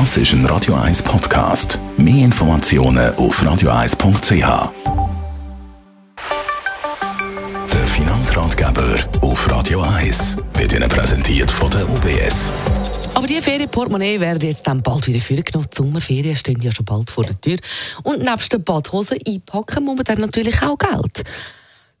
[0.00, 1.78] Das ist ein Radio 1 Podcast.
[1.96, 4.72] Mehr Informationen auf radio1.ch.
[7.72, 12.50] Der Finanzratgeber auf Radio 1 wird Ihnen präsentiert von der UBS.
[13.14, 15.68] Aber die Ferienportemonnaie werden jetzt dann bald wieder vorgenommen.
[15.72, 17.58] Die Sommerferien stehen ja schon bald vor der Tür.
[18.02, 21.22] Und nebst der Badhose einpacken muss man dann natürlich auch Geld.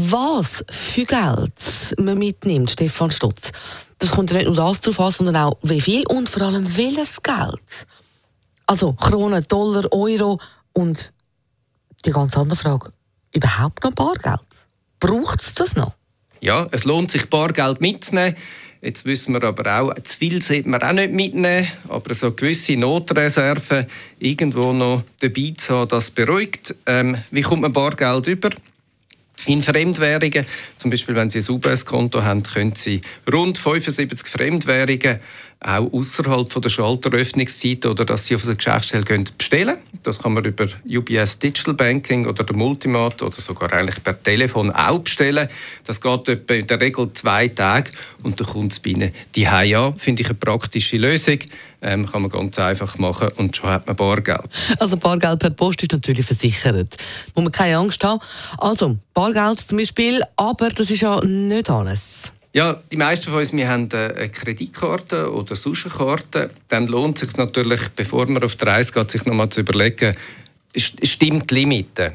[0.00, 3.50] Was für Geld man mitnimmt, Stefan Stutz,
[3.98, 6.76] das kommt ja nicht nur das drauf an, sondern auch wie viel und vor allem
[6.76, 7.86] welches Geld.
[8.64, 10.38] Also Kronen, Dollar, Euro
[10.72, 11.12] und
[12.04, 12.92] die ganz andere Frage,
[13.34, 14.40] überhaupt noch Bargeld?
[15.00, 15.94] Braucht es das noch?
[16.40, 18.36] Ja, es lohnt sich, Bargeld mitzunehmen.
[18.80, 22.76] Jetzt wissen wir aber auch, zu viel sollte man auch nicht mitnehmen, aber so gewisse
[22.76, 23.86] Notreserven
[24.20, 26.76] irgendwo noch dabei zu haben, das beruhigt.
[26.86, 28.50] Ähm, wie kommt man Bargeld über?
[29.46, 35.20] In Fremdwährungen, zum Beispiel wenn Sie ein UBS-Konto haben, können Sie rund 75 Fremdwährungen
[35.60, 40.44] auch außerhalb der Schalteröffnungszeit oder dass Sie auf der Geschäftsstelle gehen, bestellen Das kann man
[40.44, 45.48] über UBS Digital Banking oder der Multimat oder sogar eigentlich per Telefon auch bestellen.
[45.84, 47.90] Das geht etwa in der Regel zwei Tage
[48.22, 49.98] und dann kommt es bei Ihnen die an.
[49.98, 51.38] Finde ich eine praktische Lösung.
[51.80, 54.48] Ähm, kann man ganz einfach machen und schon hat man Bargeld.
[54.80, 56.96] Also Bargeld per Post ist natürlich versichert.
[57.34, 58.20] Muss man keine Angst haben.
[58.58, 62.32] Also Bargeld zum Beispiel, aber das ist ja nicht alles.
[62.58, 66.50] Ja, die meisten von uns wir haben eine Kreditkarte oder sonst Karte.
[66.66, 70.16] Dann lohnt es sich natürlich, bevor man auf die Reise geht, sich nochmal zu überlegen,
[70.76, 72.14] stimmt die Limite,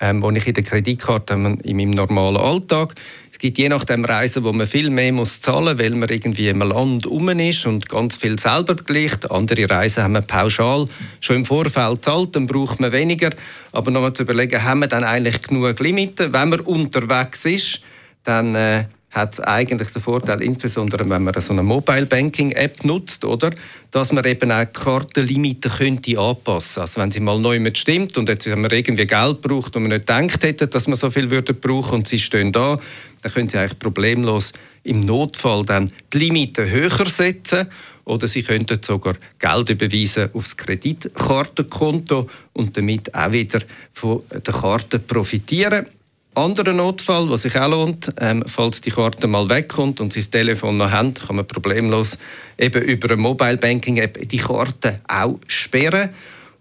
[0.00, 2.94] ähm, die ich in der Kreditkarte habe, in meinem normalen Alltag.
[3.32, 6.08] Es gibt je nach dem Reisen, wo man viel mehr muss zahlen muss, weil man
[6.08, 9.30] irgendwie im Land rum ist und ganz viel selber begleicht.
[9.30, 10.88] Andere Reisen haben wir pauschal
[11.20, 13.28] schon im Vorfeld zahlt, dann braucht man weniger.
[13.72, 16.32] Aber nochmal zu überlegen, haben wir dann eigentlich genug Limite?
[16.32, 17.82] Wenn man unterwegs ist,
[18.24, 22.82] dann äh, hat es eigentlich den Vorteil, insbesondere wenn man so eine Mobile Banking App
[22.82, 23.50] nutzt, oder,
[23.90, 26.80] dass man eben auch die Kartenlimite könnte anpassen.
[26.80, 29.82] Also wenn sie mal neu mit stimmt und jetzt haben wir irgendwie Geld braucht und
[29.82, 32.80] man nicht gedacht hätte, dass man so viel würde brauchen und sie stehen da,
[33.20, 37.68] dann können sie eigentlich problemlos im Notfall dann die Limite höher setzen
[38.04, 43.60] oder sie könnten sogar Geld überweisen aufs Kreditkartenkonto und damit auch wieder
[43.92, 45.86] von der Karte profitieren.
[46.34, 50.30] Anderer Notfall, was sich auch lohnt, ähm, falls die Karte mal wegkommt und Sie das
[50.30, 52.18] Telefon noch haben, kann man problemlos
[52.58, 56.10] eben über eine Mobile Banking App die Karte auch sperren.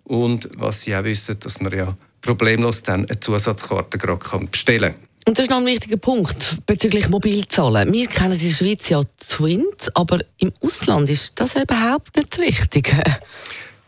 [0.03, 5.07] Und was Sie auch wissen, dass man ja problemlos dann eine Zusatzkarte gerade bestellen kann.
[5.27, 7.93] Und das ist noch ein wichtiger Punkt bezüglich Mobilzahlen.
[7.93, 13.03] Wir kennen der Schweiz ja Twint, aber im Ausland ist das überhaupt nicht das Richtige.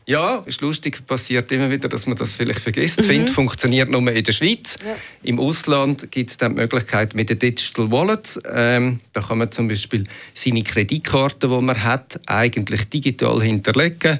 [0.05, 2.99] Ja, ist lustig, passiert immer wieder, dass man das vielleicht vergisst.
[2.99, 3.03] Mhm.
[3.03, 4.77] Twint funktioniert nur in der Schweiz.
[4.85, 4.95] Ja.
[5.23, 8.39] Im Ausland gibt es dann die Möglichkeit mit den Digital Wallets.
[8.51, 10.03] Ähm, da kann man zum Beispiel
[10.33, 14.19] seine Kreditkarte, die man hat, eigentlich digital hinterlegen.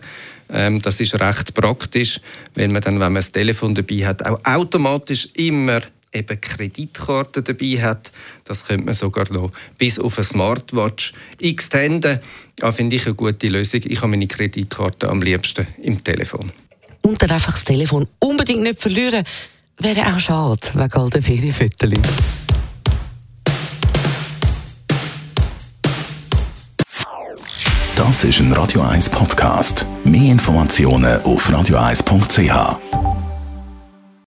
[0.49, 2.19] Ähm, das ist recht praktisch,
[2.55, 5.81] weil man dann, wenn man das Telefon dabei hat, auch automatisch immer
[6.13, 8.11] eben Kreditkarte dabei hat.
[8.45, 12.19] Das könnte man sogar noch bis auf eine Smartwatch extenden.
[12.55, 13.81] Das finde ich eine gute Lösung.
[13.85, 16.51] Ich habe meine Kreditkarte am liebsten im Telefon.
[17.01, 19.25] Und dann einfach das Telefon unbedingt nicht verlieren.
[19.79, 21.89] Wäre auch schade, wegen all den Ferienfotos.
[27.95, 29.85] Das ist ein Radio 1 Podcast.
[30.03, 33.02] Mehr Informationen auf radio1.ch.